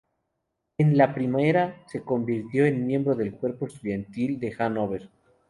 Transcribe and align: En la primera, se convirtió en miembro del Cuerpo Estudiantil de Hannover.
En 0.79 0.97
la 0.97 1.13
primera, 1.13 1.83
se 1.85 2.01
convirtió 2.01 2.65
en 2.65 2.87
miembro 2.87 3.13
del 3.13 3.35
Cuerpo 3.35 3.67
Estudiantil 3.67 4.39
de 4.39 4.51
Hannover. 4.57 5.09